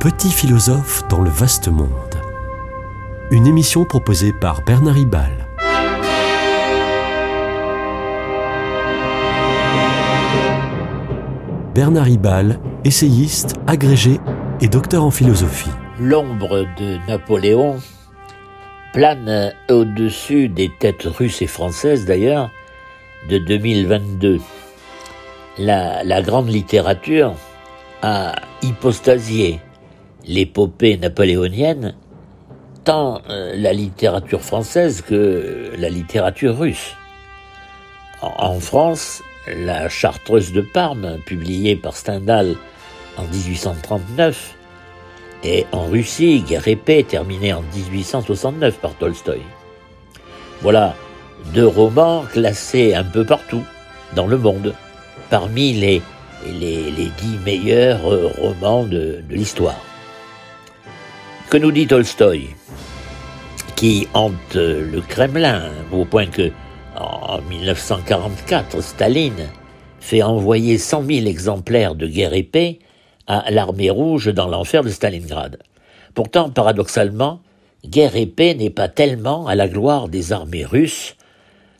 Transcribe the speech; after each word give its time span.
Petit 0.00 0.30
philosophe 0.30 1.06
dans 1.10 1.20
le 1.20 1.28
vaste 1.28 1.68
monde. 1.68 1.90
Une 3.30 3.46
émission 3.46 3.84
proposée 3.84 4.32
par 4.32 4.62
Bernard 4.62 4.94
Ribal. 4.94 5.46
Bernard 11.74 12.04
Ribal, 12.06 12.58
essayiste, 12.86 13.56
agrégé 13.66 14.18
et 14.62 14.68
docteur 14.68 15.04
en 15.04 15.10
philosophie. 15.10 15.68
L'ombre 15.98 16.64
de 16.78 16.96
Napoléon 17.06 17.78
plane 18.94 19.52
au-dessus 19.68 20.48
des 20.48 20.70
têtes 20.80 21.04
russes 21.04 21.42
et 21.42 21.46
françaises 21.46 22.06
d'ailleurs 22.06 22.50
de 23.28 23.36
2022. 23.36 24.40
La, 25.58 26.02
la 26.04 26.22
grande 26.22 26.48
littérature 26.48 27.34
a 28.00 28.36
hypostasié 28.62 29.60
l'épopée 30.30 30.96
napoléonienne, 30.96 31.96
tant 32.84 33.20
euh, 33.28 33.54
la 33.56 33.72
littérature 33.72 34.40
française 34.40 35.02
que 35.02 35.72
la 35.76 35.88
littérature 35.88 36.56
russe. 36.56 36.94
En, 38.22 38.60
France, 38.60 39.22
la 39.48 39.88
Chartreuse 39.88 40.52
de 40.52 40.60
Parme, 40.60 41.18
publiée 41.26 41.74
par 41.74 41.96
Stendhal 41.96 42.54
en 43.16 43.24
1839, 43.24 44.54
et 45.42 45.66
en 45.72 45.86
Russie, 45.86 46.44
Guerre 46.46 46.68
épée, 46.68 47.02
terminée 47.02 47.52
en 47.52 47.62
1869 47.74 48.78
par 48.78 48.94
Tolstoï. 48.94 49.40
Voilà 50.60 50.94
deux 51.54 51.66
romans 51.66 52.24
classés 52.30 52.94
un 52.94 53.04
peu 53.04 53.24
partout 53.24 53.64
dans 54.14 54.26
le 54.26 54.36
monde, 54.36 54.74
parmi 55.30 55.72
les, 55.72 56.02
dix 56.44 57.38
meilleurs 57.44 58.02
romans 58.38 58.84
de, 58.84 59.22
de 59.28 59.34
l'histoire. 59.34 59.80
Que 61.50 61.56
nous 61.56 61.72
dit 61.72 61.88
Tolstoï 61.88 62.46
Qui 63.74 64.06
hante 64.14 64.54
le 64.54 65.00
Kremlin, 65.00 65.72
au 65.90 66.04
point 66.04 66.26
que, 66.26 66.52
en 66.96 67.40
1944, 67.42 68.80
Staline 68.80 69.48
fait 69.98 70.22
envoyer 70.22 70.78
100 70.78 71.02
000 71.06 71.26
exemplaires 71.26 71.96
de 71.96 72.06
Guerre 72.06 72.34
épée 72.34 72.78
à 73.26 73.50
l'armée 73.50 73.90
rouge 73.90 74.32
dans 74.32 74.46
l'enfer 74.46 74.84
de 74.84 74.90
Stalingrad. 74.90 75.58
Pourtant, 76.14 76.50
paradoxalement, 76.50 77.40
Guerre 77.84 78.14
épée 78.14 78.54
n'est 78.54 78.70
pas 78.70 78.88
tellement 78.88 79.48
à 79.48 79.56
la 79.56 79.66
gloire 79.66 80.08
des 80.08 80.32
armées 80.32 80.64
russes. 80.64 81.16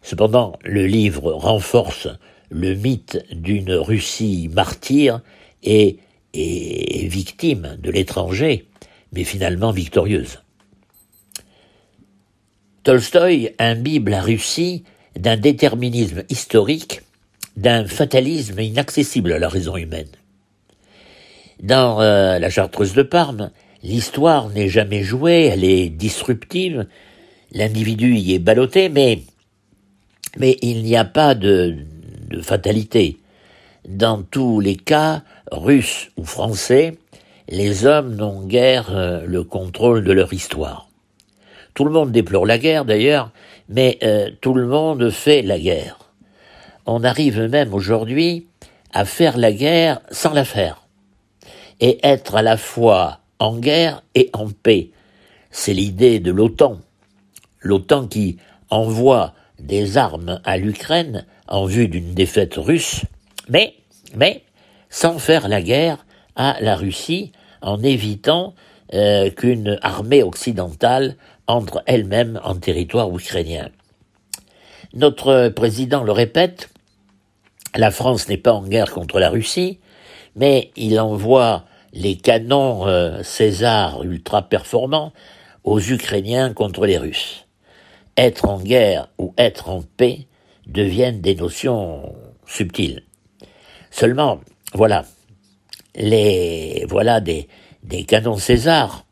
Cependant, 0.03 0.59
le 0.65 0.85
livre 0.85 1.31
renforce 1.31 2.09
le 2.49 2.75
mythe 2.75 3.25
d'une 3.31 3.75
Russie 3.75 4.51
martyre 4.53 5.21
et 5.63 5.97
victime 6.35 7.77
de 7.81 7.93
l'étranger, 7.93 8.67
mais 9.13 9.25
finalement 9.25 9.73
victorieuse. 9.73 10.41
Tolstoï 12.83 13.55
imbibe 13.59 14.09
la 14.09 14.23
Russie 14.23 14.85
d'un 15.17 15.37
déterminisme 15.37 16.25
historique, 16.29 17.03
d'un 17.57 17.85
fatalisme 17.85 18.61
inaccessible 18.61 19.33
à 19.33 19.39
la 19.39 19.49
raison 19.49 19.77
humaine. 19.77 20.09
Dans 21.63 22.01
euh, 22.01 22.39
la 22.39 22.49
Chartreuse 22.49 22.95
de 22.95 23.03
Parme, 23.03 23.51
l'histoire 23.83 24.49
n'est 24.49 24.69
jamais 24.69 25.03
jouée, 25.03 25.47
elle 25.53 25.65
est 25.65 25.91
disruptive, 25.91 26.87
l'individu 27.53 28.15
y 28.15 28.35
est 28.35 28.39
ballotté, 28.39 28.89
mais, 28.89 29.23
il 30.41 30.83
n'y 30.83 30.97
a 30.97 31.05
pas 31.05 31.35
de, 31.35 31.77
de 32.29 32.41
fatalité. 32.41 33.19
Dans 33.87 34.23
tous 34.23 34.61
les 34.61 34.77
cas, 34.77 35.23
russes 35.51 36.11
ou 36.17 36.25
français, 36.25 36.97
les 37.51 37.85
hommes 37.85 38.15
n'ont 38.15 38.43
guère 38.47 38.95
euh, 38.95 39.25
le 39.27 39.43
contrôle 39.43 40.05
de 40.05 40.13
leur 40.13 40.33
histoire. 40.33 40.89
Tout 41.75 41.85
le 41.85 41.91
monde 41.91 42.13
déplore 42.13 42.47
la 42.47 42.59
guerre 42.59 42.85
d'ailleurs, 42.85 43.31
mais 43.69 43.99
euh, 44.03 44.31
tout 44.41 44.55
le 44.55 44.67
monde 44.67 45.11
fait 45.11 45.43
la 45.43 45.59
guerre. 45.59 45.99
On 46.87 47.03
arrive 47.03 47.41
même 47.43 47.75
aujourd'hui 47.75 48.47
à 48.93 49.05
faire 49.05 49.37
la 49.37 49.53
guerre 49.53 50.01
sans 50.11 50.33
la 50.33 50.45
faire, 50.45 50.87
et 51.81 51.99
être 52.05 52.37
à 52.37 52.43
la 52.43 52.57
fois 52.57 53.21
en 53.39 53.59
guerre 53.59 54.03
et 54.15 54.31
en 54.33 54.49
paix. 54.49 54.91
C'est 55.51 55.75
l'idée 55.75 56.21
de 56.21 56.31
l'OTAN. 56.31 56.79
L'OTAN 57.61 58.07
qui 58.07 58.39
envoie 58.71 59.35
des 59.59 59.99
armes 59.99 60.41
à 60.45 60.57
l'Ukraine 60.57 61.27
en 61.49 61.67
vue 61.67 61.89
d'une 61.89 62.15
défaite 62.15 62.55
russe, 62.57 63.03
mais, 63.49 63.75
mais, 64.15 64.45
sans 64.89 65.19
faire 65.19 65.49
la 65.49 65.63
guerre 65.63 66.05
à 66.37 66.57
la 66.61 66.77
Russie, 66.77 67.33
en 67.63 67.83
évitant 67.83 68.55
euh, 68.95 69.31
qu'une 69.31 69.79
armée 69.83 70.23
occidentale 70.23 71.17
entre 71.47 71.83
elle-même 71.87 72.41
en 72.45 72.57
territoire 72.57 73.15
ukrainien. 73.15 73.71
Notre 74.95 75.49
président 75.49 76.03
le 76.03 76.13
répète, 76.13 76.71
la 77.77 77.91
France 77.91 78.29
n'est 78.29 78.37
pas 78.37 78.53
en 78.53 78.67
guerre 78.67 78.91
contre 78.91 79.21
la 79.21 79.31
Russie, 79.31 79.79
mais 80.35 80.71
il 80.77 80.99
envoie 80.99 81.65
les 81.93 82.17
canons 82.17 82.87
euh, 82.87 83.23
César 83.23 84.03
ultra 84.03 84.43
performants 84.43 85.13
aux 85.65 85.81
Ukrainiens 85.81 86.53
contre 86.53 86.87
les 86.87 86.99
Russes. 86.99 87.47
Être 88.17 88.49
en 88.49 88.59
guerre 88.59 89.09
ou 89.19 89.35
être 89.39 89.69
en 89.69 89.83
paix 89.97 90.27
deviennent 90.67 91.21
des 91.21 91.35
notions 91.35 92.13
subtiles. 92.47 93.03
Seulement, 93.91 94.41
voilà, 94.73 95.05
les 95.95 96.85
voilà 96.89 97.21
des, 97.21 97.49
canons 98.07 98.37
César. 98.37 99.05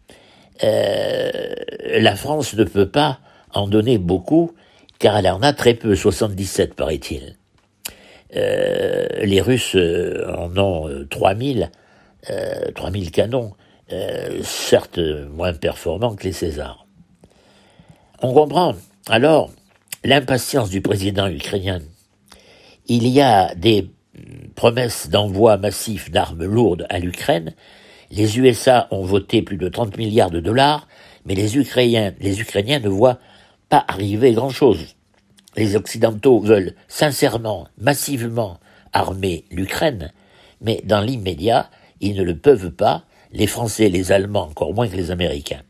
Euh, 0.65 1.55
la 1.99 2.17
France 2.17 2.55
ne 2.55 2.65
peut 2.65 2.89
pas 2.89 3.21
en 3.53 3.69
donner 3.69 3.99
beaucoup, 3.99 4.53
car 4.99 5.17
elle 5.17 5.29
en 5.29 5.43
a 5.43 5.53
très 5.53 5.75
peu, 5.75 5.95
77 5.95 6.75
paraît-il. 6.75 7.37
Euh, 8.37 9.07
les 9.25 9.41
Russes 9.41 9.75
euh, 9.75 10.27
en 10.37 10.57
ont 10.59 11.07
3000, 11.09 11.71
euh, 12.31 12.71
3000 12.75 13.11
canons, 13.11 13.53
certes 14.43 14.99
moins 14.99 15.55
performants 15.55 16.15
que 16.15 16.25
les 16.25 16.33
Césars. 16.33 16.87
On 18.21 18.35
comprend 18.35 18.75
alors 19.09 19.51
l'impatience 20.05 20.69
du 20.69 20.83
président 20.83 21.27
ukrainien. 21.27 21.81
Il 22.87 23.09
y 23.09 23.23
a 23.23 23.55
des 23.55 23.89
promesses 24.55 25.09
d'envoi 25.09 25.57
massif 25.57 26.11
d'armes 26.11 26.45
lourdes 26.45 26.87
à 26.89 26.99
l'Ukraine. 26.99 27.55
Les 28.11 28.39
USA 28.39 28.89
ont 28.91 29.05
voté 29.05 29.43
plus 29.43 29.57
de 29.57 29.69
30 29.69 29.97
milliards 29.99 30.31
de 30.31 30.41
dollars, 30.41 30.89
mais 31.27 31.35
les 31.35 31.57
Ukrainiens, 31.59 32.15
les 32.21 32.41
Ukrainiens 32.41 32.81
ne 32.81 32.89
voient 32.89 33.19
pas 33.69 33.85
arriver 33.89 34.33
grand-chose. 34.33 34.97
Les 35.57 35.77
Occidentaux 35.77 36.41
veulent 36.41 36.75
sincèrement, 36.89 37.69
massivement 37.79 38.59
armer 38.93 39.45
l'Ukraine, 39.51 40.13
mais 40.61 40.81
dans 40.85 41.01
l'immédiat, 41.01 41.71
ils 42.01 42.17
ne 42.17 42.23
le 42.23 42.37
peuvent 42.37 42.71
pas, 42.71 43.05
les 43.33 43.47
Français, 43.47 43.89
les 43.89 44.13
Allemands 44.13 44.49
encore 44.49 44.73
moins 44.73 44.89
que 44.89 44.97
les 44.97 45.11
Américains. 45.11 45.63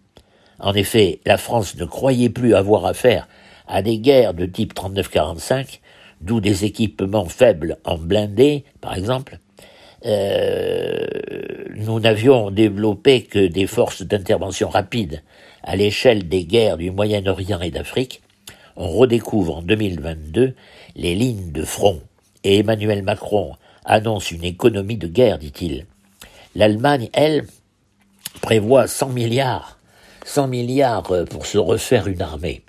En 0.61 0.75
effet, 0.75 1.21
la 1.27 1.39
France 1.39 1.77
ne 1.77 1.85
croyait 1.85 2.31
plus 2.31 2.55
avoir 2.55 2.85
affaire 2.87 3.29
à 3.67 3.83
des 3.83 3.99
guerres 3.99 4.35
de 4.35 4.47
type 4.47 4.75
39-45, 4.75 5.81
d'où 6.21 6.41
des 6.41 6.65
équipements 6.65 7.27
faibles 7.27 7.79
en 7.85 7.99
blindés, 7.99 8.65
par 8.81 8.95
exemple. 8.95 9.39
Euh, 10.07 11.07
nous 11.77 12.01
n'avions 12.01 12.51
développé 12.51 13.23
que 13.23 13.47
des 13.47 13.67
forces 13.67 14.03
d'intervention 14.03 14.69
rapide 14.69 15.23
à 15.63 15.77
l'échelle 15.77 16.29
des 16.29 16.45
guerres 16.45 16.77
du 16.77 16.91
Moyen-Orient 16.91 17.61
et 17.61 17.71
d'Afrique. 17.71 18.23
On 18.77 18.89
redécouvre 18.89 19.57
en 19.57 19.63
2022 19.63 20.55
les 20.95 21.15
lignes 21.15 21.51
de 21.51 21.65
front 21.65 22.01
et 22.45 22.59
Emmanuel 22.59 23.03
Macron 23.03 23.55
annonce 23.85 24.31
une 24.31 24.45
économie 24.45 24.97
de 24.97 25.09
guerre, 25.09 25.39
dit-il. 25.39 25.87
L'Allemagne, 26.55 27.09
elle, 27.13 27.47
prévoit 28.41 28.87
100 28.87 29.09
milliards, 29.11 29.79
100 30.25 30.49
milliards 30.49 31.03
pour 31.31 31.47
se 31.47 31.59
refaire 31.59 32.07
une 32.07 32.23
armée. 32.23 32.63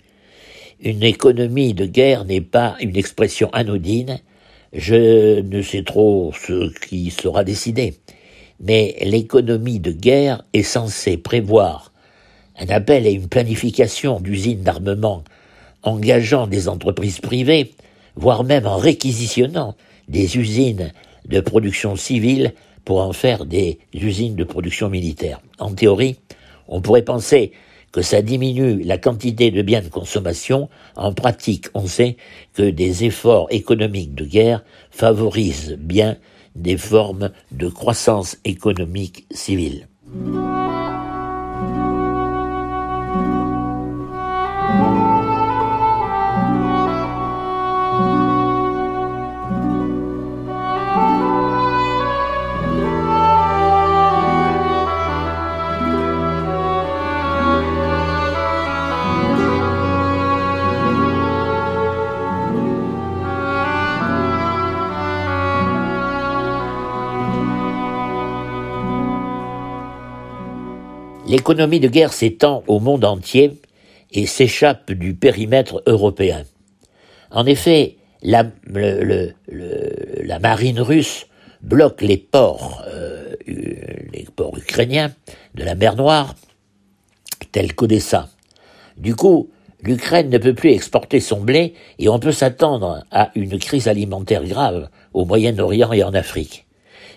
Une 0.81 1.03
économie 1.03 1.73
de 1.73 1.85
guerre 1.85 2.23
n'est 2.23 2.39
pas 2.39 2.77
une 2.79 2.95
expression 2.95 3.49
anodine. 3.51 4.19
Je 4.71 5.41
ne 5.41 5.61
sais 5.61 5.83
trop 5.83 6.31
ce 6.33 6.71
qui 6.87 7.11
sera 7.11 7.43
décidé. 7.43 7.95
Mais 8.61 8.95
l'économie 9.01 9.81
de 9.81 9.91
guerre 9.91 10.43
est 10.53 10.63
censée 10.63 11.17
prévoir 11.17 11.91
un 12.57 12.69
appel 12.69 13.05
et 13.07 13.11
une 13.11 13.27
planification 13.27 14.21
d'usines 14.21 14.63
d'armement 14.63 15.25
engageant 15.83 16.47
des 16.47 16.69
entreprises 16.69 17.19
privées, 17.19 17.73
voire 18.15 18.45
même 18.45 18.65
en 18.65 18.77
réquisitionnant 18.77 19.75
des 20.07 20.37
usines 20.37 20.93
de 21.27 21.41
production 21.41 21.97
civile 21.97 22.53
pour 22.85 23.01
en 23.01 23.11
faire 23.11 23.45
des 23.45 23.79
usines 23.93 24.35
de 24.35 24.45
production 24.45 24.89
militaire. 24.89 25.41
En 25.59 25.73
théorie, 25.73 26.19
on 26.69 26.81
pourrait 26.81 27.01
penser 27.01 27.51
que 27.91 28.01
ça 28.01 28.21
diminue 28.21 28.83
la 28.83 28.97
quantité 28.97 29.51
de 29.51 29.61
biens 29.61 29.81
de 29.81 29.87
consommation, 29.89 30.69
en 30.95 31.13
pratique, 31.13 31.67
on 31.73 31.87
sait 31.87 32.17
que 32.53 32.69
des 32.69 33.05
efforts 33.05 33.47
économiques 33.49 34.15
de 34.15 34.25
guerre 34.25 34.63
favorisent 34.91 35.77
bien 35.79 36.17
des 36.55 36.77
formes 36.77 37.31
de 37.51 37.67
croissance 37.67 38.37
économique 38.43 39.25
civile. 39.31 39.87
L'économie 71.29 71.79
de 71.79 71.87
guerre 71.87 72.11
s'étend 72.11 72.63
au 72.65 72.79
monde 72.79 73.05
entier 73.05 73.61
et 74.11 74.25
s'échappe 74.25 74.91
du 74.91 75.13
périmètre 75.13 75.83
européen. 75.85 76.41
En 77.29 77.45
effet, 77.45 77.97
la, 78.23 78.47
marine 80.41 80.81
russe 80.81 81.27
bloque 81.61 82.01
les 82.01 82.17
ports, 82.17 82.83
euh, 82.87 83.35
les 83.45 84.25
ports 84.35 84.57
ukrainiens 84.57 85.11
de 85.53 85.63
la 85.63 85.75
mer 85.75 85.95
Noire, 85.95 86.33
tels 87.51 87.75
qu'Odessa. 87.75 88.29
Du 88.97 89.15
coup, 89.15 89.51
l'Ukraine 89.83 90.31
ne 90.31 90.39
peut 90.39 90.55
plus 90.55 90.71
exporter 90.71 91.19
son 91.19 91.41
blé 91.41 91.75
et 91.99 92.09
on 92.09 92.17
peut 92.17 92.31
s'attendre 92.31 93.05
à 93.11 93.29
une 93.35 93.59
crise 93.59 93.87
alimentaire 93.87 94.45
grave 94.45 94.89
au 95.13 95.25
Moyen-Orient 95.25 95.93
et 95.93 96.03
en 96.03 96.15
Afrique. 96.15 96.65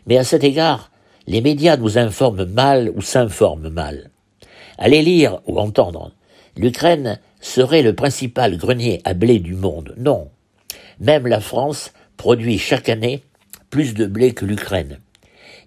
Mais 0.07 0.19
à 0.19 0.25
cet 0.25 0.45
égard, 0.45 0.92
les 1.27 1.41
médias 1.41 1.77
nous 1.77 1.99
informent 1.99 2.45
mal 2.45 2.91
ou 2.95 3.03
s'informent 3.03 3.69
mal. 3.69 4.11
Allez 4.79 5.03
lire 5.03 5.41
ou 5.47 5.59
entendre. 5.59 6.13
L'Ukraine 6.57 7.21
serait 7.41 7.83
le 7.83 7.95
principal 7.95 8.57
grenier 8.57 9.01
à 9.05 9.15
blé 9.15 9.39
du 9.39 9.55
monde. 9.55 9.95
Non. 9.97 10.29
Même 11.01 11.27
la 11.27 11.41
France 11.41 11.93
produit 12.17 12.59
chaque 12.59 12.89
année 12.89 13.23
plus 13.71 13.95
de 13.95 14.07
blé 14.07 14.33
que 14.33 14.45
l'Ukraine. 14.45 14.99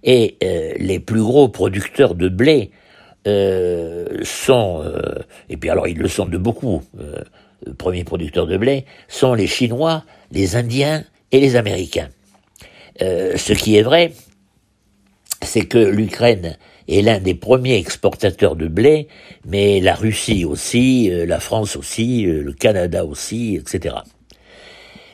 Et 0.04 0.38
euh, 0.44 0.74
les 0.78 1.00
plus 1.00 1.22
gros 1.22 1.50
producteurs 1.50 2.14
de 2.16 2.30
blé 2.30 2.72
euh, 3.28 4.20
sont, 4.24 4.82
euh, 4.84 5.24
et 5.50 5.58
puis 5.58 5.70
alors 5.70 5.88
ils 5.88 5.98
le 5.98 6.08
sont 6.08 6.26
de 6.26 6.38
beaucoup, 6.38 6.84
premiers 7.78 8.04
producteurs 8.04 8.46
de 8.46 8.58
blé, 8.58 8.86
sont 9.08 9.34
les 9.34 9.48
Chinois, 9.48 10.04
les 10.32 10.56
Indiens 10.56 11.04
et 11.32 11.40
les 11.40 11.56
Américains. 11.56 12.10
ce 13.00 13.54
qui 13.54 13.76
est 13.76 13.82
vrai, 13.82 14.14
c'est 15.46 15.66
que 15.66 15.78
l'Ukraine 15.78 16.58
est 16.88 17.02
l'un 17.02 17.20
des 17.20 17.34
premiers 17.34 17.78
exportateurs 17.78 18.56
de 18.56 18.68
blé, 18.68 19.08
mais 19.46 19.80
la 19.80 19.96
Russie 19.96 20.46
aussi, 20.46 21.10
la 21.10 21.40
France 21.40 21.76
aussi, 21.76 22.24
le 22.24 22.54
Canada 22.54 23.06
aussi, 23.06 23.56
etc. 23.56 23.96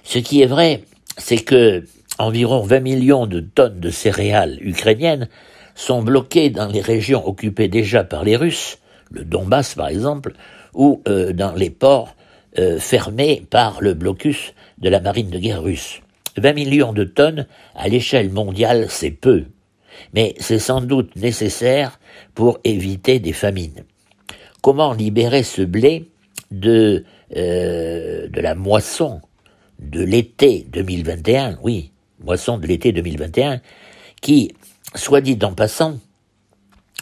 Ce 0.04 0.20
qui 0.20 0.42
est 0.42 0.48
vrai, 0.48 0.84
c'est 1.18 1.38
que 1.38 1.86
environ 2.18 2.62
20 2.62 2.80
millions 2.82 3.28
de 3.28 3.40
tonnes 3.40 3.80
de 3.80 3.90
céréales 3.90 4.58
ukrainiennes 4.62 5.30
sont 5.76 6.02
bloquées 6.02 6.50
dans 6.50 6.68
les 6.68 6.82
régions 6.82 7.28
occupées 7.28 7.68
déjà 7.68 8.04
par 8.04 8.24
les 8.24 8.36
Russes, 8.36 8.78
le 9.10 9.24
Donbass 9.24 9.76
par 9.76 9.88
exemple, 9.88 10.34
ou 10.74 11.02
euh, 11.08 11.34
dans 11.34 11.54
les 11.54 11.70
ports 11.70 12.16
euh, 12.60 12.80
fermés 12.80 13.44
par 13.50 13.82
le 13.82 13.94
blocus 13.94 14.54
de 14.78 14.90
la 14.90 15.00
marine 15.00 15.30
de 15.30 15.40
guerre 15.40 15.64
russe. 15.64 16.02
20 16.38 16.54
millions 16.54 16.94
de 16.94 17.04
tonnes 17.04 17.48
à 17.76 17.88
l'échelle 17.88 18.30
mondiale, 18.30 18.88
c'est 18.90 19.12
peu, 19.12 19.46
mais 20.14 20.36
c'est 20.40 20.60
sans 20.60 20.82
doute 20.82 21.16
nécessaire 21.16 22.00
pour 22.36 22.60
éviter 22.64 23.20
des 23.20 23.34
famines. 23.34 23.84
Comment 24.62 24.94
libérer 24.94 25.44
ce 25.44 25.62
blé 25.62 26.10
de, 26.52 27.06
euh, 27.36 28.28
de 28.28 28.42
la 28.42 28.56
moisson 28.56 29.22
de 29.80 30.04
l'été 30.04 30.66
2021, 30.72 31.58
oui, 31.64 31.92
moisson 32.24 32.58
de 32.58 32.68
l'été 32.68 32.92
2021, 32.92 33.62
qui, 34.22 34.54
soit 34.94 35.22
dit 35.22 35.40
en 35.42 35.54
passant, 35.54 36.00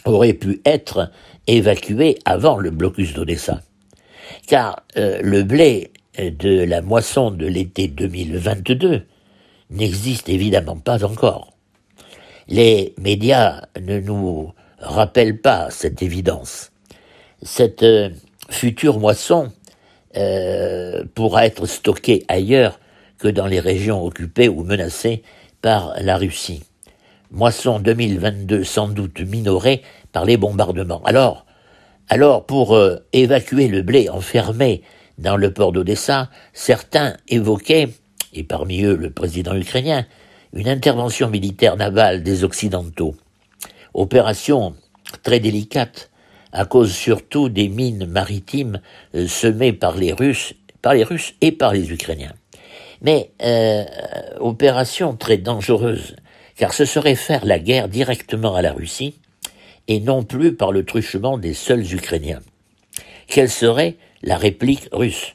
aurait 0.06 0.32
pu 0.32 0.62
être 0.64 1.10
évacué 1.46 2.18
avant 2.24 2.56
le 2.56 2.70
blocus 2.70 3.12
d'Odessa? 3.12 3.60
Car 4.46 4.82
euh, 4.96 5.20
le 5.22 5.42
blé 5.42 5.90
de 6.18 6.64
la 6.64 6.82
moisson 6.82 7.30
de 7.30 7.46
l'été 7.46 7.88
2022 7.88 9.02
n'existe 9.70 10.28
évidemment 10.28 10.76
pas 10.76 11.04
encore. 11.04 11.49
Les 12.50 12.94
médias 12.98 13.62
ne 13.80 14.00
nous 14.00 14.52
rappellent 14.80 15.40
pas 15.40 15.70
cette 15.70 16.02
évidence. 16.02 16.72
Cette 17.42 17.84
euh, 17.84 18.10
future 18.50 18.98
moisson 18.98 19.52
euh, 20.16 21.04
pourra 21.14 21.46
être 21.46 21.66
stockée 21.66 22.24
ailleurs 22.26 22.80
que 23.18 23.28
dans 23.28 23.46
les 23.46 23.60
régions 23.60 24.04
occupées 24.04 24.48
ou 24.48 24.64
menacées 24.64 25.22
par 25.62 25.94
la 26.00 26.16
Russie. 26.16 26.64
Moisson 27.30 27.78
2022 27.78 28.64
sans 28.64 28.88
doute 28.88 29.20
minorée 29.20 29.82
par 30.10 30.24
les 30.24 30.36
bombardements. 30.36 31.02
Alors, 31.04 31.46
alors 32.08 32.46
pour 32.46 32.74
euh, 32.74 32.96
évacuer 33.12 33.68
le 33.68 33.82
blé 33.82 34.08
enfermé 34.08 34.82
dans 35.18 35.36
le 35.36 35.52
port 35.52 35.70
d'Odessa, 35.70 36.30
certains 36.52 37.16
évoquaient, 37.28 37.90
et 38.32 38.42
parmi 38.42 38.82
eux 38.82 38.96
le 38.96 39.10
président 39.10 39.54
ukrainien, 39.54 40.04
une 40.52 40.68
intervention 40.68 41.28
militaire 41.28 41.76
navale 41.76 42.22
des 42.22 42.44
Occidentaux. 42.44 43.14
Opération 43.94 44.74
très 45.22 45.40
délicate, 45.40 46.10
à 46.52 46.64
cause 46.64 46.92
surtout 46.92 47.48
des 47.48 47.68
mines 47.68 48.06
maritimes 48.06 48.80
euh, 49.14 49.28
semées 49.28 49.72
par 49.72 49.96
les 49.96 50.12
Russes, 50.12 50.54
et 51.40 51.52
par 51.52 51.72
les 51.72 51.92
Ukrainiens. 51.92 52.34
Mais 53.02 53.30
euh, 53.42 53.84
opération 54.38 55.14
très 55.14 55.36
dangereuse, 55.36 56.16
car 56.56 56.72
ce 56.72 56.84
serait 56.84 57.14
faire 57.14 57.44
la 57.44 57.58
guerre 57.58 57.88
directement 57.88 58.54
à 58.54 58.62
la 58.62 58.72
Russie, 58.72 59.14
et 59.88 60.00
non 60.00 60.22
plus 60.22 60.54
par 60.54 60.72
le 60.72 60.84
truchement 60.84 61.38
des 61.38 61.54
seuls 61.54 61.92
Ukrainiens. 61.94 62.40
Quelle 63.26 63.50
serait 63.50 63.96
la 64.22 64.36
réplique 64.36 64.88
russe? 64.92 65.34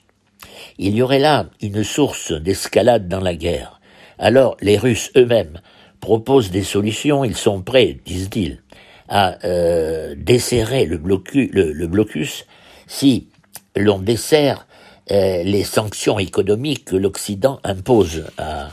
Il 0.77 0.95
y 0.95 1.01
aurait 1.01 1.19
là 1.19 1.47
une 1.61 1.83
source 1.83 2.31
d'escalade 2.31 3.07
dans 3.07 3.21
la 3.21 3.35
guerre. 3.35 3.79
Alors 4.19 4.57
les 4.61 4.77
Russes 4.77 5.11
eux-mêmes 5.15 5.59
proposent 5.99 6.51
des 6.51 6.63
solutions, 6.63 7.23
ils 7.23 7.35
sont 7.35 7.61
prêts, 7.61 7.97
disent-ils, 8.05 8.61
à 9.07 9.37
euh, 9.45 10.15
desserrer 10.17 10.85
le, 10.85 10.97
blocus 10.97 12.45
si 12.87 13.27
l'on 13.75 13.99
dessert 13.99 14.67
euh, 15.11 15.43
les 15.43 15.63
sanctions 15.63 16.17
économiques 16.19 16.85
que 16.85 16.95
l'Occident 16.95 17.59
impose 17.63 18.25
à, 18.37 18.71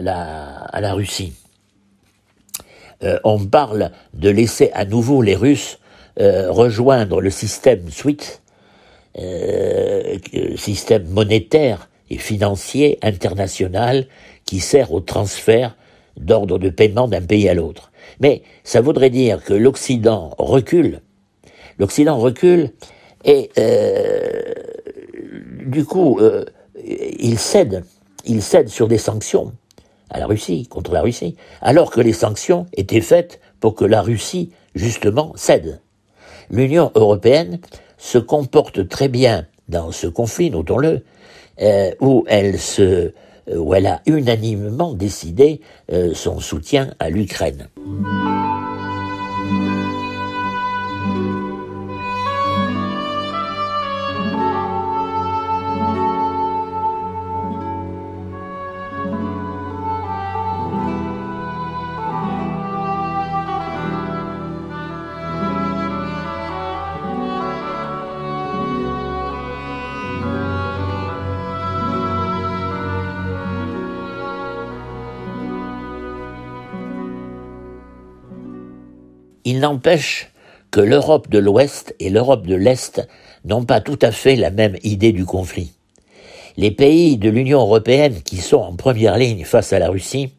la, 0.00 0.94
Russie. 0.94 1.34
Euh, 3.02 3.18
on 3.24 3.44
parle 3.44 3.90
de 4.14 4.30
laisser 4.30 4.70
à 4.72 4.84
nouveau 4.84 5.22
les 5.22 5.36
Russes 5.36 5.78
rejoindre 6.16 7.20
le 7.20 7.28
système 7.28 7.90
SWIFT, 7.90 8.40
système 10.56 11.08
monétaire 11.08 11.88
et 12.08 12.18
financier 12.18 13.00
international 13.02 14.06
qui 14.44 14.60
sert 14.60 14.92
au 14.92 15.00
transfert 15.00 15.76
d'ordre 16.16 16.58
de 16.58 16.68
paiement 16.68 17.08
d'un 17.08 17.22
pays 17.22 17.48
à 17.48 17.54
l'autre. 17.54 17.90
Mais 18.20 18.42
ça 18.62 18.80
voudrait 18.80 19.10
dire 19.10 19.42
que 19.42 19.54
l'Occident 19.54 20.30
recule, 20.38 21.00
l'Occident 21.78 22.18
recule 22.18 22.70
et 23.24 23.50
du 25.64 25.84
coup, 25.84 26.18
euh, 26.20 26.44
il 26.84 27.38
cède, 27.38 27.84
il 28.24 28.42
cède 28.42 28.68
sur 28.68 28.88
des 28.88 28.98
sanctions 28.98 29.52
à 30.10 30.20
la 30.20 30.26
Russie, 30.26 30.66
contre 30.68 30.92
la 30.92 31.02
Russie, 31.02 31.36
alors 31.60 31.90
que 31.90 32.00
les 32.00 32.12
sanctions 32.12 32.66
étaient 32.76 33.00
faites 33.00 33.40
pour 33.60 33.74
que 33.74 33.84
la 33.84 34.02
Russie, 34.02 34.52
justement, 34.74 35.32
cède. 35.34 35.80
L'Union 36.50 36.92
européenne 36.94 37.58
se 37.96 38.18
comporte 38.18 38.88
très 38.88 39.08
bien 39.08 39.46
dans 39.68 39.90
ce 39.90 40.06
conflit, 40.06 40.50
notons-le, 40.50 41.02
euh, 41.62 41.90
où 42.00 42.24
elle 42.28 42.58
se, 42.58 43.12
où 43.52 43.74
elle 43.74 43.86
a 43.86 44.00
unanimement 44.06 44.94
décidé 44.94 45.60
euh, 45.92 46.14
son 46.14 46.40
soutien 46.40 46.94
à 46.98 47.10
l'Ukraine. 47.10 47.68
Il 79.44 79.60
n'empêche 79.60 80.30
que 80.70 80.80
l'Europe 80.80 81.28
de 81.28 81.38
l'Ouest 81.38 81.94
et 82.00 82.10
l'Europe 82.10 82.46
de 82.46 82.54
l'Est 82.54 83.06
n'ont 83.44 83.64
pas 83.64 83.80
tout 83.80 83.98
à 84.02 84.10
fait 84.10 84.36
la 84.36 84.50
même 84.50 84.76
idée 84.82 85.12
du 85.12 85.24
conflit. 85.24 85.72
Les 86.56 86.70
pays 86.70 87.16
de 87.16 87.28
l'Union 87.28 87.60
européenne 87.60 88.22
qui 88.22 88.38
sont 88.38 88.58
en 88.58 88.74
première 88.74 89.18
ligne 89.18 89.44
face 89.44 89.72
à 89.72 89.78
la 89.78 89.88
Russie 89.88 90.32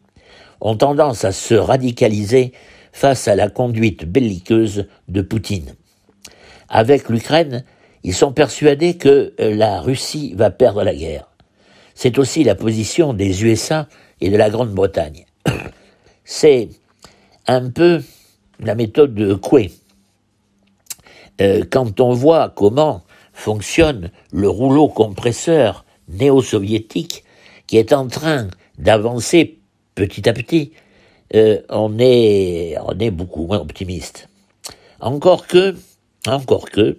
ont 0.60 0.76
tendance 0.76 1.24
à 1.24 1.32
se 1.32 1.54
radicaliser 1.54 2.52
face 2.92 3.28
à 3.28 3.36
la 3.36 3.48
conduite 3.48 4.06
belliqueuse 4.06 4.86
de 5.08 5.20
Poutine. 5.20 5.74
Avec 6.68 7.08
l'Ukraine, 7.08 7.64
ils 8.02 8.14
sont 8.14 8.32
persuadés 8.32 8.96
que 8.96 9.34
la 9.38 9.80
Russie 9.80 10.34
va 10.36 10.50
perdre 10.50 10.82
la 10.82 10.94
guerre. 10.94 11.28
C'est 11.94 12.18
aussi 12.18 12.44
la 12.44 12.54
position 12.54 13.12
des 13.14 13.44
USA 13.44 13.88
et 14.20 14.30
de 14.30 14.36
la 14.36 14.50
Grande-Bretagne. 14.50 15.26
C'est 16.24 16.68
un 17.46 17.70
peu 17.70 18.02
la 18.60 18.74
méthode 18.74 19.14
de 19.14 19.34
Coué. 19.34 19.70
euh, 21.40 21.64
quand 21.70 22.00
on 22.00 22.12
voit 22.12 22.52
comment 22.54 23.02
fonctionne 23.32 24.10
le 24.32 24.48
rouleau 24.48 24.88
compresseur 24.88 25.84
néo-soviétique 26.08 27.24
qui 27.66 27.76
est 27.76 27.92
en 27.92 28.06
train 28.06 28.48
d'avancer 28.78 29.58
petit 29.94 30.28
à 30.28 30.32
petit, 30.32 30.72
euh, 31.34 31.60
on, 31.68 31.98
est, 31.98 32.76
beaucoup 33.10 33.46
moins 33.46 33.58
optimiste. 33.58 34.28
Encore 35.00 35.46
que, 35.46 35.76
encore 36.26 36.70
que, 36.70 36.98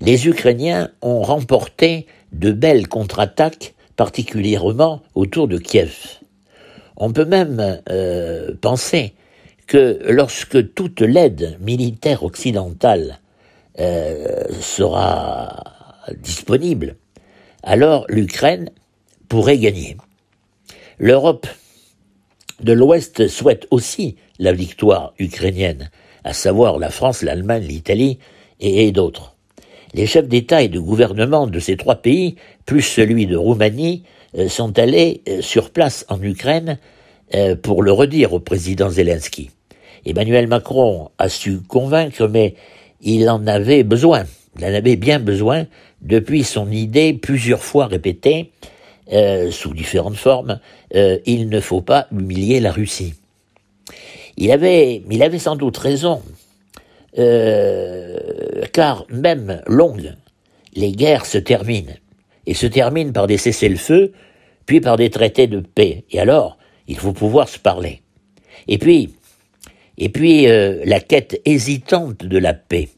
les 0.00 0.28
Ukrainiens 0.28 0.90
ont 1.02 1.22
remporté 1.22 2.06
de 2.32 2.52
belles 2.52 2.88
contre-attaques, 2.88 3.74
particulièrement 3.96 5.02
autour 5.14 5.48
de 5.48 5.58
Kiev. 5.58 6.18
On 6.96 7.12
peut 7.12 7.24
même 7.24 7.80
euh, 7.88 8.52
penser 8.60 9.14
que 9.66 10.00
lorsque 10.08 10.74
toute 10.74 11.00
l'aide 11.00 11.58
militaire 11.60 12.22
occidentale 12.22 13.20
euh, 13.78 14.44
sera 14.60 15.64
disponible, 16.18 16.96
alors 17.62 18.06
l'Ukraine 18.08 18.70
pourrait 19.28 19.58
gagner. 19.58 19.96
L'Europe 20.98 21.46
de 22.60 22.72
l'Ouest 22.72 23.28
souhaite 23.28 23.66
aussi 23.70 24.16
la 24.38 24.52
victoire 24.52 25.14
ukrainienne, 25.18 25.90
à 26.24 26.32
savoir 26.32 26.78
la 26.78 26.90
France, 26.90 27.22
l'Allemagne, 27.22 27.64
l'Italie 27.64 28.18
et, 28.60 28.92
d'autres. 28.92 29.34
Les 29.92 30.06
chefs 30.06 30.28
d'État 30.28 30.62
et 30.62 30.68
de 30.68 30.78
gouvernement 30.78 31.46
de 31.46 31.58
ces 31.58 31.76
trois 31.76 31.96
pays, 31.96 32.36
plus 32.66 32.82
celui 32.82 33.26
de 33.26 33.36
Roumanie, 33.36 34.04
euh, 34.36 34.48
sont 34.48 34.78
allés 34.78 35.22
euh, 35.28 35.42
sur 35.42 35.70
place 35.70 36.04
en 36.08 36.20
Ukraine 36.22 36.78
euh, 37.34 37.56
pour 37.56 37.82
le 37.82 37.92
redire 37.92 38.32
au 38.32 38.40
président 38.40 38.90
Zelensky. 38.90 39.50
Emmanuel 40.06 40.46
Macron 40.46 41.10
a 41.18 41.28
su 41.28 41.60
convaincre, 41.60 42.26
mais 42.28 42.54
il 43.00 43.28
en 43.28 43.46
avait 43.46 43.82
besoin. 43.82 44.24
Il 44.58 44.64
en 44.64 44.74
avait 44.74 44.96
bien 44.96 45.18
besoin 45.18 45.66
depuis 46.00 46.44
son 46.44 46.70
idée 46.70 47.12
plusieurs 47.14 47.62
fois 47.62 47.86
répétée, 47.86 48.52
sous 49.50 49.74
différentes 49.74 50.16
formes, 50.16 50.60
il 50.92 51.48
ne 51.48 51.60
faut 51.60 51.82
pas 51.82 52.06
humilier 52.12 52.60
la 52.60 52.72
Russie. 52.72 53.14
Il 54.36 54.50
avait, 54.50 55.02
il 55.10 55.22
avait 55.22 55.38
sans 55.38 55.56
doute 55.56 55.76
raison, 55.76 56.22
car 58.72 59.06
même 59.10 59.62
longues, 59.66 60.14
les 60.74 60.92
guerres 60.92 61.26
se 61.26 61.38
terminent, 61.38 61.92
et 62.46 62.54
se 62.54 62.66
terminent 62.66 63.12
par 63.12 63.26
des 63.26 63.38
cessez-le-feu, 63.38 64.12
puis 64.66 64.80
par 64.80 64.96
des 64.96 65.10
traités 65.10 65.46
de 65.46 65.60
paix. 65.60 66.04
Et 66.10 66.18
alors, 66.18 66.58
il 66.88 66.98
faut 66.98 67.12
pouvoir 67.12 67.48
se 67.48 67.58
parler. 67.58 68.02
Et 68.68 68.78
puis, 68.78 69.14
et 69.98 70.08
puis 70.08 70.48
euh, 70.48 70.82
la 70.84 71.00
quête 71.00 71.40
hésitante 71.44 72.24
de 72.24 72.38
la 72.38 72.54
paix. 72.54 72.88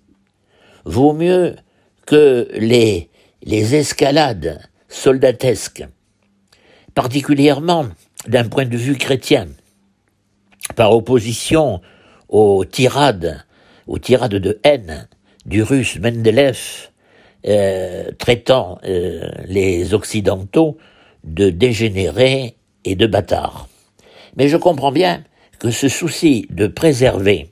Vaut 0.85 1.13
mieux 1.13 1.57
que 2.07 2.49
les, 2.55 3.11
escalades 3.75 4.61
soldatesques, 4.89 5.87
particulièrement 6.95 7.87
d'un 8.27 8.49
point 8.49 8.65
de 8.65 8.77
vue 8.77 8.97
chrétien, 8.97 9.49
par 10.75 10.93
opposition 10.93 11.81
aux 12.29 12.65
tirades, 12.65 13.45
aux 13.87 13.99
tirades 13.99 14.35
de 14.35 14.59
haine 14.65 15.09
du 15.45 15.63
russe 15.63 15.99
Mendeleev, 15.99 16.91
euh, 17.47 18.11
traitant 18.19 18.79
euh, 18.85 19.29
les 19.47 19.95
Occidentaux 19.95 20.79
de 21.23 21.51
dégénérés 21.51 22.57
et 22.85 22.97
de 22.97 23.07
bâtards. 23.07 23.69
Mais 24.37 24.49
je 24.49 24.57
comprends 24.57 24.93
bien 24.93 25.23
que 25.59 25.71
ce 25.71 25.89
souci 25.89 26.47
de 26.51 26.67
préserver, 26.67 27.51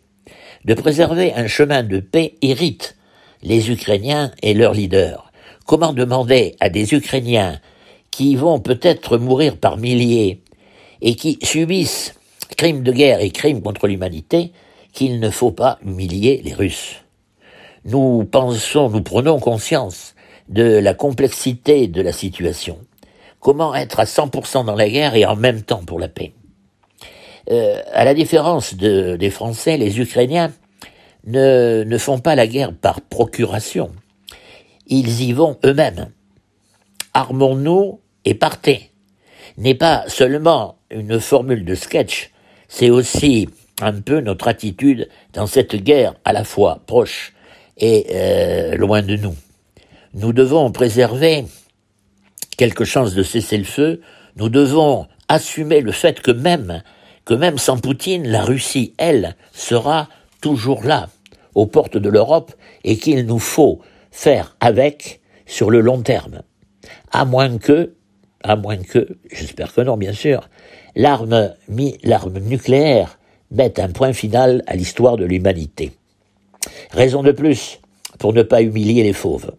de 0.64 0.74
préserver 0.74 1.32
un 1.34 1.46
chemin 1.46 1.82
de 1.82 2.00
paix 2.00 2.34
irrite 2.42 2.96
les 3.42 3.70
Ukrainiens 3.70 4.32
et 4.42 4.54
leurs 4.54 4.72
leaders. 4.72 5.30
Comment 5.66 5.92
demander 5.92 6.56
à 6.60 6.68
des 6.68 6.94
Ukrainiens 6.94 7.60
qui 8.10 8.36
vont 8.36 8.60
peut-être 8.60 9.18
mourir 9.18 9.56
par 9.56 9.76
milliers 9.76 10.42
et 11.00 11.14
qui 11.14 11.38
subissent 11.42 12.14
crimes 12.56 12.82
de 12.82 12.92
guerre 12.92 13.20
et 13.20 13.30
crimes 13.30 13.62
contre 13.62 13.86
l'humanité 13.86 14.52
qu'il 14.92 15.20
ne 15.20 15.30
faut 15.30 15.50
pas 15.50 15.78
humilier 15.84 16.40
les 16.44 16.54
Russes? 16.54 16.96
Nous 17.84 18.24
pensons, 18.24 18.88
nous 18.88 19.02
prenons 19.02 19.38
conscience 19.38 20.14
de 20.48 20.62
la 20.62 20.94
complexité 20.94 21.86
de 21.86 22.00
la 22.00 22.12
situation. 22.12 22.78
Comment 23.40 23.74
être 23.74 24.00
à 24.00 24.04
100% 24.04 24.64
dans 24.64 24.74
la 24.74 24.88
guerre 24.88 25.14
et 25.14 25.26
en 25.26 25.36
même 25.36 25.62
temps 25.62 25.84
pour 25.84 25.98
la 25.98 26.08
paix? 26.08 26.32
Euh, 27.50 27.80
à 27.92 28.04
la 28.04 28.14
différence 28.14 28.74
de, 28.74 29.16
des 29.16 29.30
Français, 29.30 29.76
les 29.76 30.00
Ukrainiens 30.00 30.52
ne, 31.26 31.84
ne 31.84 31.98
font 31.98 32.18
pas 32.18 32.34
la 32.34 32.46
guerre 32.46 32.72
par 32.72 33.00
procuration. 33.00 33.92
Ils 34.86 35.22
y 35.22 35.32
vont 35.32 35.58
eux-mêmes. 35.64 36.10
Armons-nous 37.12 38.00
et 38.24 38.34
partez 38.34 38.90
n'est 39.56 39.74
pas 39.74 40.04
seulement 40.08 40.78
une 40.90 41.20
formule 41.20 41.64
de 41.64 41.74
sketch, 41.74 42.30
c'est 42.68 42.90
aussi 42.90 43.48
un 43.80 43.92
peu 43.92 44.20
notre 44.20 44.48
attitude 44.48 45.08
dans 45.32 45.46
cette 45.46 45.76
guerre 45.76 46.14
à 46.24 46.32
la 46.32 46.44
fois 46.44 46.80
proche 46.86 47.32
et 47.76 48.06
euh, 48.12 48.76
loin 48.76 49.02
de 49.02 49.16
nous. 49.16 49.34
Nous 50.14 50.32
devons 50.32 50.70
préserver 50.70 51.44
quelque 52.56 52.84
chance 52.84 53.14
de 53.14 53.22
cesser 53.22 53.58
le 53.58 53.64
feu, 53.64 54.00
nous 54.36 54.48
devons 54.48 55.06
assumer 55.28 55.80
le 55.80 55.92
fait 55.92 56.20
que 56.20 56.30
même 56.30 56.82
que 57.24 57.34
même 57.34 57.58
sans 57.58 57.78
Poutine, 57.78 58.26
la 58.28 58.44
Russie, 58.44 58.94
elle, 58.98 59.36
sera 59.52 60.08
toujours 60.40 60.84
là, 60.84 61.08
aux 61.54 61.66
portes 61.66 61.96
de 61.96 62.08
l'Europe, 62.08 62.52
et 62.84 62.96
qu'il 62.96 63.26
nous 63.26 63.38
faut 63.38 63.80
faire 64.10 64.56
avec 64.60 65.20
sur 65.46 65.70
le 65.70 65.80
long 65.80 66.02
terme. 66.02 66.42
À 67.12 67.24
moins 67.24 67.58
que, 67.58 67.94
à 68.42 68.56
moins 68.56 68.76
que, 68.76 69.16
j'espère 69.32 69.72
que 69.72 69.80
non, 69.80 69.96
bien 69.96 70.12
sûr, 70.12 70.48
l'arme, 70.94 71.54
nucléaire 72.42 73.18
mette 73.50 73.78
un 73.78 73.88
point 73.88 74.12
final 74.12 74.62
à 74.66 74.76
l'histoire 74.76 75.16
de 75.16 75.24
l'humanité. 75.24 75.92
Raison 76.90 77.22
de 77.22 77.32
plus 77.32 77.80
pour 78.18 78.32
ne 78.32 78.42
pas 78.42 78.62
humilier 78.62 79.02
les 79.02 79.12
fauves. 79.12 79.52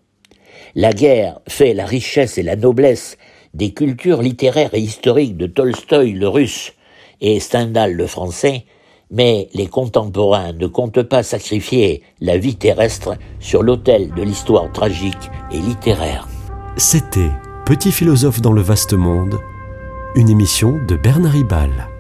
La 0.76 0.92
guerre 0.92 1.40
fait 1.48 1.74
la 1.74 1.86
richesse 1.86 2.38
et 2.38 2.44
la 2.44 2.56
noblesse 2.56 3.18
des 3.54 3.74
cultures 3.74 4.22
littéraires 4.22 4.74
et 4.74 4.82
historiques 4.82 5.38
de 5.38 5.48
Tolstoï 5.48 6.12
le 6.12 6.28
russe 6.28 6.74
et 7.22 7.40
Stendhal 7.40 7.94
le 7.94 8.08
français, 8.08 8.66
mais 9.12 9.50
les 9.54 9.68
contemporains 9.68 10.54
ne 10.54 10.68
comptent 10.68 11.04
pas 11.04 11.24
sacrifier 11.24 12.02
la 12.20 12.38
vie 12.38 12.56
terrestre 12.56 13.16
sur 13.40 13.64
l'autel 13.64 14.12
de 14.16 14.24
l'histoire 14.24 14.72
tragique 14.72 15.30
et 15.52 15.60
littéraire. 15.60 16.28
C'était 16.78 17.32
Petit 17.66 17.92
philosophe 17.92 18.42
dans 18.42 18.52
le 18.52 18.62
vaste 18.62 18.94
monde, 18.94 19.40
une 20.14 20.30
émission 20.30 20.78
de 20.88 20.96
Bernard 20.96 21.32
Ribal. 21.32 21.95